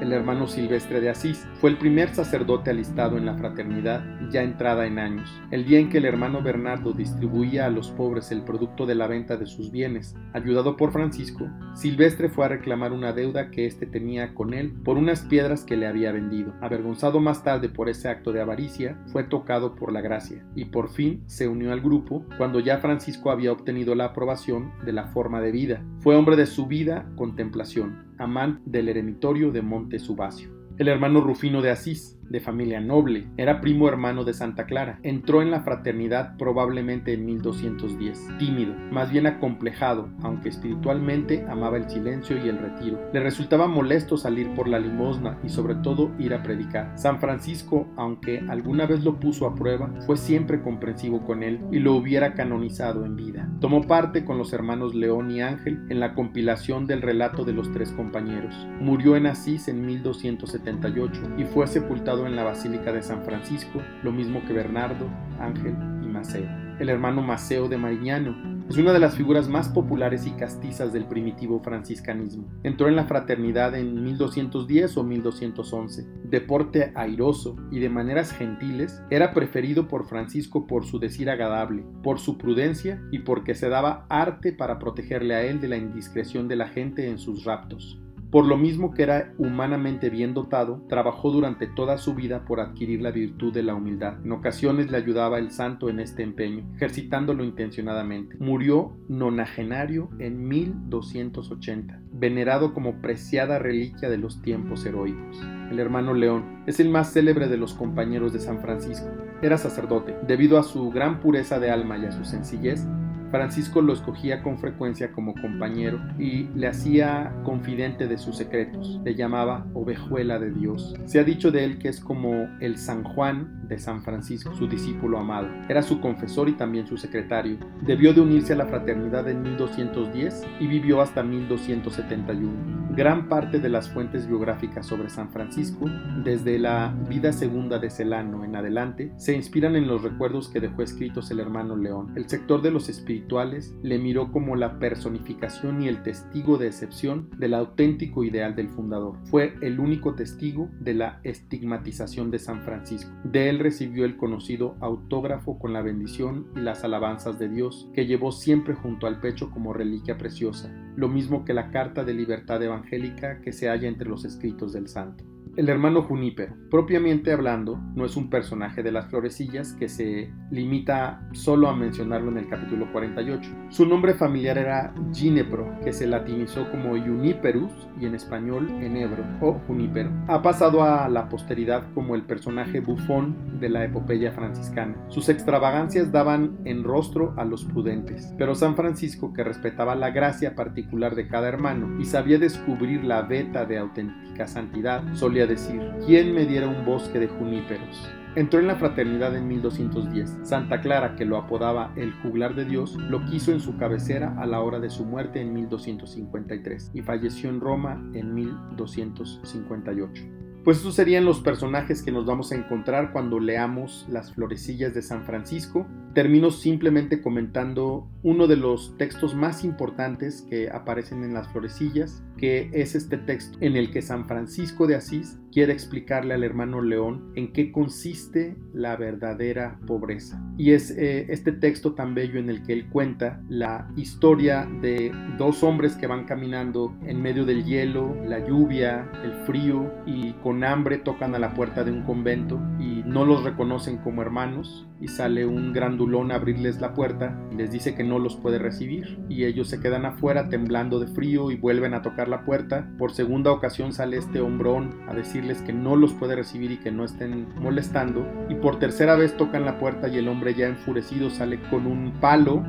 El 0.02 0.12
hermano 0.12 0.48
Silvestre 0.48 1.00
de 1.00 1.10
Asís 1.10 1.48
fue 1.62 1.70
el 1.70 1.78
primer 1.78 2.14
sacerdote 2.14 2.72
alistado 2.72 3.18
en 3.18 3.26
la 3.26 3.36
fraternidad 3.36 4.04
ya 4.30 4.44
entrada 4.44 4.86
en 4.86 5.00
años. 5.00 5.30
El 5.52 5.66
día 5.66 5.80
en 5.80 5.90
que 5.90 6.00
el 6.00 6.06
hermano 6.06 6.42
Bernardo 6.42 6.92
distribuía 6.92 7.66
a 7.66 7.70
los 7.70 7.92
pobres 7.92 8.32
el 8.32 8.44
producto 8.44 8.86
de 8.86 8.96
la 8.96 9.08
venta 9.08 9.38
de 9.38 9.46
sus 9.46 9.72
bienes, 9.72 10.16
ayudado 10.34 10.76
por 10.76 10.92
Francisco, 10.92 11.50
Silvestre 11.74 12.28
fue 12.30 12.46
a 12.46 12.50
reclamar 12.50 12.92
una 12.92 13.14
deuda 13.14 13.50
que 13.50 13.66
éste 13.66 13.86
tenía 13.86 14.34
con 14.34 14.54
él 14.54 14.74
por 14.84 14.98
unas 14.98 15.22
piedras 15.22 15.64
que 15.64 15.78
le 15.78 15.88
había 15.88 16.12
vendido. 16.12 16.54
Avergonzado 16.62 17.20
más 17.20 17.44
tarde 17.44 17.70
por 17.70 17.88
ese 17.88 18.10
acto 18.10 18.34
de 18.34 18.42
avaricia, 18.42 18.98
fue 19.08 19.24
tocado 19.24 19.76
por 19.76 19.94
la 19.94 20.02
gracia 20.02 20.44
y 20.56 20.66
por 20.66 20.90
fin 20.90 21.24
se 21.28 21.48
unió 21.48 21.72
al 21.72 21.82
grupo 21.82 22.26
cuando 22.38 22.60
ya 22.60 22.80
Francisco 22.80 23.32
había 23.32 23.52
obtenido 23.52 23.96
la 23.96 24.06
aprobación 24.06 24.72
de 24.86 24.94
la 24.94 25.06
forma 25.06 25.40
de 25.40 25.52
vida. 25.52 25.82
Fue 26.00 26.16
hombre 26.16 26.36
de 26.36 26.46
su 26.46 26.68
vida 26.68 27.06
contemplación, 27.16 28.07
amante 28.18 28.62
del 28.66 28.90
eremitorio 28.90 29.52
de 29.52 29.62
Monte 29.62 30.00
Subacio. 30.00 30.50
El 30.78 30.88
hermano 30.88 31.22
Rufino 31.22 31.62
de 31.62 31.72
Asís, 31.72 32.17
de 32.30 32.40
familia 32.40 32.82
noble, 32.82 33.28
era 33.38 33.62
primo 33.62 33.88
hermano 33.88 34.24
de 34.24 34.34
Santa 34.34 34.66
Clara. 34.66 35.00
Entró 35.04 35.42
en 35.42 35.52
la 35.52 35.62
fraternidad 35.62 36.38
probablemente 36.38 37.14
en 37.14 37.26
1210. 37.26 38.38
Tímido, 38.38 38.74
más 38.92 39.12
bien 39.12 39.28
acomplejado, 39.28 40.10
aunque 40.22 40.50
espiritualmente 40.50 41.46
amaba 41.50 41.78
el 41.78 41.90
silencio 41.90 42.38
y 42.44 42.50
el 42.50 42.60
retiro. 42.60 43.00
Le 43.14 43.20
resultaba 43.20 43.68
molesto 43.68 44.18
salir 44.18 44.54
por 44.56 44.68
la 44.68 44.80
limosna 44.80 45.38
y 45.44 45.50
sobre 45.50 45.76
todo 45.76 46.12
ir 46.20 46.34
a 46.34 46.44
predicar. 46.44 46.92
San 46.98 47.20
Francisco, 47.20 47.88
aunque 47.96 48.44
alguna 48.50 48.86
vez 48.86 49.04
lo 49.04 49.20
puso 49.20 49.48
a 49.48 49.56
prueba, 49.56 49.90
fue 50.06 50.18
siempre 50.18 50.62
comprensivo 50.62 51.26
con 51.26 51.44
él 51.44 51.62
y 51.72 51.80
lo 51.80 51.94
hubiera 51.94 52.34
canonizado 52.34 53.06
en 53.06 53.16
vida. 53.16 53.50
Tomó 53.60 53.84
parte 53.84 54.26
con 54.26 54.38
los 54.38 54.54
hermanos 54.54 54.96
León 54.96 55.32
y 55.32 55.42
Ángel 55.42 55.86
en 55.90 56.00
la 56.00 56.14
compilación 56.14 56.88
del 56.88 57.02
relato 57.02 57.44
de 57.46 57.54
los 57.54 57.72
tres 57.72 57.92
compañeros. 57.92 58.56
Murió 58.80 59.16
en 59.16 59.28
Asís 59.28 59.68
en 59.68 59.86
1278 59.86 61.36
y 61.38 61.44
fue 61.44 61.68
sepultado 61.68 62.17
en 62.26 62.36
la 62.36 62.44
Basílica 62.44 62.92
de 62.92 63.04
San 63.04 63.24
Francisco, 63.24 63.82
lo 64.02 64.12
mismo 64.12 64.44
que 64.46 64.54
Bernardo, 64.54 65.08
Ángel 65.40 65.76
y 66.02 66.08
Maceo. 66.08 66.48
El 66.80 66.90
hermano 66.90 67.22
Maceo 67.22 67.68
de 67.68 67.78
Mariñano 67.78 68.58
es 68.70 68.78
una 68.78 68.92
de 68.92 69.00
las 69.00 69.16
figuras 69.16 69.48
más 69.48 69.70
populares 69.70 70.28
y 70.28 70.32
castizas 70.32 70.92
del 70.92 71.06
primitivo 71.06 71.62
franciscanismo. 71.62 72.50
Entró 72.64 72.88
en 72.88 72.96
la 72.98 73.06
fraternidad 73.06 73.76
en 73.76 74.04
1210 74.04 74.98
o 74.98 75.04
1211. 75.04 76.06
De 76.26 76.42
porte 76.42 76.92
airoso 76.94 77.56
y 77.72 77.80
de 77.80 77.90
maneras 77.90 78.34
gentiles, 78.34 79.02
era 79.10 79.34
preferido 79.34 79.88
por 79.88 80.06
Francisco 80.06 80.68
por 80.68 80.86
su 80.86 81.00
decir 81.00 81.30
agradable, 81.30 81.86
por 82.04 82.20
su 82.20 82.38
prudencia 82.38 83.02
y 83.12 83.20
porque 83.20 83.56
se 83.56 83.70
daba 83.70 84.06
arte 84.10 84.52
para 84.52 84.80
protegerle 84.80 85.36
a 85.36 85.44
él 85.44 85.62
de 85.62 85.70
la 85.70 85.78
indiscreción 85.78 86.48
de 86.48 86.58
la 86.58 86.68
gente 86.68 87.08
en 87.10 87.20
sus 87.20 87.46
raptos. 87.46 88.02
Por 88.32 88.46
lo 88.46 88.58
mismo 88.58 88.94
que 88.94 89.04
era 89.04 89.34
humanamente 89.38 90.10
bien 90.10 90.34
dotado, 90.34 90.84
trabajó 90.90 91.32
durante 91.32 91.66
toda 91.66 91.98
su 91.98 92.14
vida 92.14 92.44
por 92.46 92.60
adquirir 92.60 93.02
la 93.02 93.12
virtud 93.12 93.54
de 93.54 93.64
la 93.64 93.74
humildad. 93.74 94.18
En 94.24 94.34
ocasiones 94.34 94.92
le 94.92 94.98
ayudaba 94.98 95.40
el 95.40 95.52
santo 95.52 95.90
en 95.90 96.02
este 96.02 96.24
empeño, 96.24 96.66
ejercitándolo 96.76 97.46
intencionadamente. 97.46 98.36
Murió 98.40 98.98
nonagenario 99.08 100.10
en 100.20 100.46
1280, 100.48 102.02
venerado 102.12 102.74
como 102.74 103.02
preciada 103.02 103.60
reliquia 103.60 104.10
de 104.10 104.18
los 104.18 104.42
tiempos 104.42 104.86
heroicos. 104.86 105.42
El 105.72 105.80
hermano 105.80 106.14
León 106.14 106.64
es 106.68 106.82
el 106.82 106.90
más 106.90 107.14
célebre 107.14 107.48
de 107.48 107.58
los 107.58 107.74
compañeros 107.74 108.34
de 108.34 108.40
San 108.40 108.60
Francisco. 108.60 109.08
Era 109.42 109.58
sacerdote. 109.58 110.16
Debido 110.28 110.58
a 110.58 110.64
su 110.64 110.90
gran 110.90 111.20
pureza 111.20 111.60
de 111.60 111.72
alma 111.72 111.98
y 111.98 112.06
a 112.06 112.12
su 112.12 112.26
sencillez, 112.26 112.86
Francisco 113.32 113.82
lo 113.82 113.94
escogía 113.94 114.42
con 114.42 114.58
frecuencia 114.58 115.12
como 115.12 115.34
compañero 115.34 116.00
y 116.18 116.48
le 116.56 116.68
hacía 116.68 117.34
confidente 117.44 118.08
de 118.08 118.18
sus 118.18 118.38
secretos. 118.38 119.00
Le 119.04 119.16
llamaba 119.16 119.66
ovejuela 119.74 120.40
de 120.40 120.52
Dios. 120.52 120.96
Se 121.06 121.20
ha 121.20 121.24
dicho 121.24 121.52
de 121.52 121.64
él 121.66 121.78
que 121.78 121.90
es 121.90 122.00
como 122.00 122.48
el 122.62 122.78
San 122.78 123.04
Juan 123.04 123.57
de 123.68 123.80
San 123.80 124.02
Francisco, 124.02 124.54
su 124.56 124.68
discípulo 124.68 125.20
amado. 125.20 125.48
Era 125.70 125.82
su 125.82 126.00
confesor 126.00 126.50
y 126.50 126.54
también 126.54 126.88
su 126.88 126.98
secretario. 126.98 127.58
Debió 127.82 128.14
de 128.14 128.22
unirse 128.22 128.54
a 128.54 128.58
la 128.58 128.68
fraternidad 128.68 129.28
en 129.30 129.42
1210 129.44 130.46
y 130.60 130.68
vivió 130.68 131.02
hasta 131.02 131.24
1271. 131.24 132.88
Gran 132.96 133.30
parte 133.30 133.60
de 133.60 133.70
las 133.70 133.90
fuentes 133.90 134.28
biográficas 134.28 134.88
sobre 134.88 135.10
San 135.10 135.30
Francisco, 135.30 135.86
desde 136.24 136.58
la 136.58 136.96
vida 137.08 137.32
segunda 137.32 137.78
de 137.78 137.92
Celano 137.92 138.44
en 138.44 138.56
adelante, 138.56 139.14
se 139.18 139.36
inspiran 139.36 139.76
en 139.76 139.88
los 139.88 140.02
recuerdos 140.02 140.50
que 140.50 140.60
dejó 140.60 140.82
escritos 140.82 141.30
el 141.30 141.40
hermano 141.40 141.76
León. 141.76 142.14
El 142.16 142.28
sector 142.28 142.62
de 142.64 142.72
los 142.72 142.90
espirituales 142.90 143.76
le 143.84 144.00
miró 144.00 144.32
como 144.32 144.56
la 144.56 144.80
personificación 144.80 145.84
y 145.84 145.88
el 145.88 146.02
testigo 146.02 146.58
de 146.58 146.68
excepción 146.68 147.30
del 147.38 147.54
auténtico 147.54 148.24
ideal 148.24 148.56
del 148.56 148.70
fundador. 148.70 149.18
Fue 149.26 149.54
el 149.62 149.80
único 149.80 150.16
testigo 150.16 150.70
de 150.80 150.96
la 150.96 151.20
estigmatización 151.24 152.32
de 152.32 152.40
San 152.40 152.62
Francisco. 152.62 153.12
Él 153.58 153.64
recibió 153.64 154.06
el 154.06 154.18
conocido 154.18 154.76
autógrafo 154.80 155.58
con 155.58 155.74
la 155.74 155.82
bendición 155.82 156.48
y 156.56 156.60
las 156.60 156.84
alabanzas 156.84 157.40
de 157.40 157.50
Dios, 157.50 157.90
que 157.94 158.06
llevó 158.06 158.32
siempre 158.32 158.76
junto 158.76 159.08
al 159.08 159.20
pecho 159.20 159.50
como 159.50 159.74
reliquia 159.74 160.18
preciosa, 160.18 160.72
lo 160.96 161.10
mismo 161.10 161.44
que 161.44 161.54
la 161.54 161.72
carta 161.72 162.04
de 162.04 162.14
libertad 162.14 162.62
evangélica 162.62 163.42
que 163.42 163.52
se 163.52 163.68
halla 163.68 163.88
entre 163.88 164.08
los 164.08 164.26
escritos 164.26 164.74
del 164.74 164.88
santo. 164.88 165.24
El 165.58 165.70
hermano 165.70 166.04
Junípero, 166.04 166.54
propiamente 166.70 167.34
hablando, 167.34 167.82
no 167.96 168.06
es 168.06 168.16
un 168.16 168.30
personaje 168.30 168.84
de 168.84 168.92
las 168.92 169.08
florecillas 169.08 169.74
que 169.74 169.90
se 169.90 170.32
limita 170.52 171.28
solo 171.32 171.68
a 171.68 171.76
mencionarlo 171.76 172.30
en 172.30 172.38
el 172.38 172.48
capítulo 172.48 172.92
48. 172.92 173.50
Su 173.70 173.88
nombre 173.88 174.14
familiar 174.14 174.60
era 174.60 174.94
Ginepro, 175.12 175.80
que 175.84 175.94
se 175.94 176.06
latinizó 176.06 176.70
como 176.70 176.92
Juniperus 176.92 177.72
y 178.00 178.06
en 178.06 178.14
español 178.14 178.70
Enebro 178.70 179.24
o 179.42 179.54
Junípero. 179.66 180.12
Ha 180.28 180.44
pasado 180.44 180.84
a 180.84 181.10
la 181.10 181.28
posteridad 181.28 181.92
como 181.96 182.14
el 182.14 182.22
personaje 182.22 182.80
bufón 182.80 183.60
de 183.60 183.70
la 183.70 183.84
epopeya 183.84 184.34
franciscana. 184.34 184.96
Sus 185.08 185.28
extravagancias 185.28 186.12
daban 186.12 186.60
en 186.66 186.84
rostro 186.84 187.34
a 187.36 187.46
los 187.46 187.66
prudentes, 187.66 188.32
pero 188.38 188.54
San 188.54 188.76
Francisco, 188.76 189.34
que 189.34 189.44
respetaba 189.44 189.96
la 189.96 190.12
gracia 190.12 190.54
particular 190.54 191.16
de 191.16 191.28
cada 191.28 191.48
hermano 191.48 192.00
y 192.00 192.06
sabía 192.06 192.38
descubrir 192.38 193.04
la 193.04 193.24
veta 193.24 193.66
de 193.66 193.80
auténtica 193.80 194.46
santidad, 194.46 195.02
solía 195.16 195.47
decir, 195.48 195.82
¿quién 196.06 196.34
me 196.34 196.46
diera 196.46 196.68
un 196.68 196.86
bosque 196.86 197.20
de 197.20 197.28
juníperos? 197.28 198.10
Entró 198.36 198.60
en 198.60 198.68
la 198.68 198.76
fraternidad 198.76 199.36
en 199.36 199.48
1210. 199.48 200.42
Santa 200.44 200.82
Clara, 200.82 201.16
que 201.16 201.26
lo 201.26 201.38
apodaba 201.38 201.92
el 201.96 202.14
juglar 202.22 202.54
de 202.54 202.66
Dios, 202.66 202.96
lo 202.96 203.26
quiso 203.26 203.52
en 203.52 203.60
su 203.60 203.78
cabecera 203.78 204.36
a 204.38 204.46
la 204.46 204.62
hora 204.62 204.80
de 204.80 204.92
su 204.92 205.06
muerte 205.06 205.42
en 205.42 205.54
1253 205.54 206.92
y 206.94 207.02
falleció 207.02 207.50
en 207.50 207.60
Roma 207.60 207.94
en 208.14 208.36
1258. 208.36 210.24
Pues 210.64 210.80
esos 210.80 210.96
serían 210.96 211.24
los 211.24 211.40
personajes 211.40 212.04
que 212.04 212.12
nos 212.12 212.26
vamos 212.26 212.52
a 212.52 212.56
encontrar 212.56 213.14
cuando 213.14 213.40
leamos 213.40 214.06
las 214.10 214.34
florecillas 214.34 214.94
de 214.94 215.02
San 215.02 215.24
Francisco. 215.24 215.88
Termino 216.14 216.52
simplemente 216.52 217.22
comentando 217.22 218.08
uno 218.24 218.48
de 218.48 218.58
los 218.58 218.98
textos 218.98 219.36
más 219.36 219.64
importantes 219.64 220.46
que 220.50 220.70
aparecen 220.70 221.24
en 221.24 221.34
las 221.34 221.48
florecillas, 221.50 222.24
que 222.38 222.70
es 222.74 222.96
este 222.96 223.18
texto 223.18 223.58
en 223.62 223.78
el 223.78 223.92
que 223.92 224.02
San 224.02 224.26
Francisco 224.26 224.88
de 224.88 224.96
Asís 224.96 225.40
quiere 225.52 225.74
explicarle 225.74 226.34
al 226.34 226.44
hermano 226.44 226.82
León 226.82 227.32
en 227.36 227.52
qué 227.52 227.72
consiste 227.72 228.56
la 228.74 228.96
verdadera 228.96 229.80
pobreza. 229.88 230.40
Y 230.58 230.72
es 230.74 230.92
eh, 230.92 231.26
este 231.30 231.52
texto 231.52 231.94
tan 231.94 232.14
bello 232.14 232.40
en 232.40 232.50
el 232.50 232.64
que 232.64 232.74
él 232.74 232.90
cuenta 232.90 233.42
la 233.50 233.90
historia 233.96 234.68
de 234.82 235.12
dos 235.38 235.64
hombres 235.64 235.96
que 235.96 236.08
van 236.08 236.26
caminando 236.26 236.96
en 237.06 237.22
medio 237.22 237.46
del 237.46 237.64
hielo, 237.64 238.16
la 238.26 238.46
lluvia, 238.46 239.10
el 239.24 239.34
frío 239.46 239.92
y 240.06 240.34
con 240.44 240.57
con 240.58 240.64
hambre 240.64 240.98
tocan 240.98 241.36
a 241.36 241.40
la 241.40 241.54
puerta 241.54 241.84
de 241.84 241.92
un 241.92 242.02
convento 242.02 242.60
y 242.80 243.04
no 243.06 243.26
los 243.26 243.44
reconocen 243.44 243.98
como 243.98 244.24
hermanos 244.24 244.88
y 245.00 245.08
sale 245.08 245.46
un 245.46 245.72
grandulón 245.72 246.32
a 246.32 246.36
abrirles 246.36 246.82
la 246.82 246.96
puerta 246.96 247.40
y 247.52 247.56
les 247.56 247.72
dice 247.72 247.94
que 247.94 248.04
no 248.04 248.18
los 248.18 248.38
puede 248.38 248.58
recibir 248.58 249.20
y 249.30 249.46
ellos 249.46 249.68
se 249.68 249.80
quedan 249.80 250.08
afuera 250.08 250.50
temblando 250.50 251.00
de 251.00 251.06
frío 251.06 251.52
y 251.52 251.58
vuelven 251.58 251.94
a 251.94 252.02
tocar 252.02 252.28
la 252.28 252.44
puerta. 252.44 252.90
Por 252.98 253.12
segunda 253.12 253.52
ocasión 253.52 253.94
sale 253.94 254.18
este 254.18 254.42
hombrón 254.42 255.00
a 255.08 255.14
decirles 255.14 255.62
que 255.62 255.74
no 255.74 255.96
los 255.96 256.14
puede 256.14 256.36
recibir 256.36 256.72
y 256.72 256.78
que 256.78 256.92
no 256.92 257.06
estén 257.06 257.48
molestando 257.62 258.26
y 258.50 258.56
por 258.56 258.80
tercera 258.80 259.16
vez 259.16 259.38
tocan 259.38 259.64
la 259.64 259.78
puerta 259.78 260.08
y 260.08 260.18
el 260.18 260.28
hombre 260.28 260.56
ya 260.56 260.66
enfurecido 260.66 261.30
sale 261.30 261.60
con 261.70 261.86
un 261.86 262.14
palo, 262.20 262.66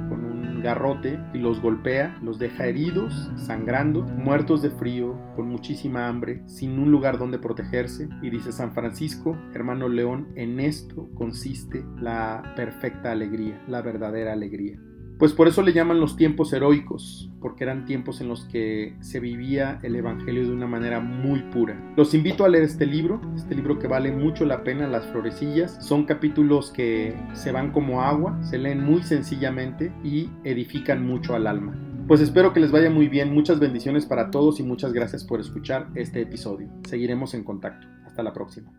garrote 0.62 1.18
y 1.34 1.38
los 1.38 1.60
golpea, 1.60 2.18
los 2.22 2.38
deja 2.38 2.66
heridos, 2.66 3.30
sangrando, 3.36 4.02
muertos 4.02 4.62
de 4.62 4.70
frío, 4.70 5.18
con 5.36 5.48
muchísima 5.48 6.08
hambre, 6.08 6.42
sin 6.46 6.78
un 6.78 6.90
lugar 6.90 7.18
donde 7.18 7.38
protegerse. 7.38 8.08
Y 8.22 8.30
dice 8.30 8.52
San 8.52 8.72
Francisco, 8.72 9.36
hermano 9.54 9.88
León, 9.88 10.28
en 10.34 10.60
esto 10.60 11.08
consiste 11.14 11.84
la 12.00 12.52
perfecta 12.56 13.12
alegría, 13.12 13.62
la 13.66 13.82
verdadera 13.82 14.32
alegría. 14.32 14.80
Pues 15.18 15.32
por 15.32 15.48
eso 15.48 15.62
le 15.62 15.72
llaman 15.72 15.98
los 15.98 16.16
tiempos 16.16 16.52
heroicos, 16.52 17.28
porque 17.40 17.64
eran 17.64 17.84
tiempos 17.86 18.20
en 18.20 18.28
los 18.28 18.44
que 18.44 18.94
se 19.00 19.18
vivía 19.18 19.80
el 19.82 19.96
Evangelio 19.96 20.44
de 20.44 20.52
una 20.52 20.68
manera 20.68 21.00
muy 21.00 21.42
pura. 21.50 21.76
Los 21.96 22.14
invito 22.14 22.44
a 22.44 22.48
leer 22.48 22.62
este 22.62 22.86
libro, 22.86 23.20
este 23.34 23.56
libro 23.56 23.80
que 23.80 23.88
vale 23.88 24.12
mucho 24.12 24.44
la 24.44 24.62
pena, 24.62 24.86
Las 24.86 25.06
Florecillas. 25.06 25.84
Son 25.84 26.04
capítulos 26.04 26.70
que 26.70 27.16
se 27.32 27.50
van 27.50 27.72
como 27.72 28.02
agua, 28.02 28.40
se 28.44 28.58
leen 28.58 28.84
muy 28.84 29.02
sencillamente 29.02 29.92
y 30.04 30.30
edifican 30.44 31.04
mucho 31.04 31.34
al 31.34 31.48
alma. 31.48 31.76
Pues 32.06 32.20
espero 32.20 32.52
que 32.52 32.60
les 32.60 32.70
vaya 32.70 32.88
muy 32.88 33.08
bien, 33.08 33.34
muchas 33.34 33.58
bendiciones 33.58 34.06
para 34.06 34.30
todos 34.30 34.60
y 34.60 34.62
muchas 34.62 34.92
gracias 34.92 35.24
por 35.24 35.40
escuchar 35.40 35.88
este 35.96 36.22
episodio. 36.22 36.70
Seguiremos 36.84 37.34
en 37.34 37.42
contacto. 37.42 37.88
Hasta 38.06 38.22
la 38.22 38.32
próxima. 38.32 38.70